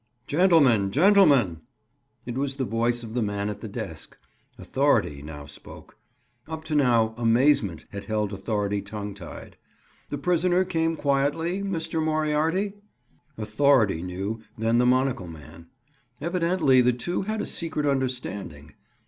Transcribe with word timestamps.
"Gentlemen! 0.25 0.89
Gentlemen!" 0.89 1.61
It 2.25 2.33
was 2.35 2.55
the 2.55 2.65
voice 2.65 3.03
of 3.03 3.13
the 3.13 3.21
man 3.21 3.51
at 3.51 3.61
the 3.61 3.67
desk. 3.69 4.17
Authority 4.57 5.21
now 5.21 5.45
spoke. 5.45 5.95
Up 6.47 6.63
to 6.63 6.73
now, 6.73 7.13
amazement 7.17 7.85
had 7.91 8.05
held 8.05 8.33
authority 8.33 8.81
tongue 8.81 9.13
tied. 9.13 9.57
"The 10.09 10.17
prisoner 10.17 10.65
came 10.65 10.95
quietly, 10.95 11.61
Mr. 11.61 12.03
Moriarity?" 12.03 12.73
Authority 13.37 14.01
knew, 14.01 14.41
then, 14.57 14.79
the 14.79 14.87
monocle 14.87 15.27
man. 15.27 15.67
Evidently 16.19 16.81
the 16.81 16.93
two 16.93 17.21
had 17.21 17.39
a 17.39 17.45
secret 17.45 17.85
understanding. 17.85 18.73